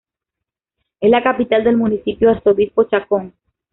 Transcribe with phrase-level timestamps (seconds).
[0.99, 3.35] Es la capital del Municipio Arzobispo Chacón.